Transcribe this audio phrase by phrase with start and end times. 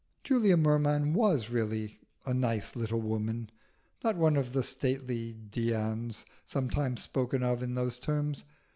[0.23, 3.51] Julia Merman was really a "nice little woman,"
[4.03, 8.43] not one of the stately Dians sometimes spoken of in those terms.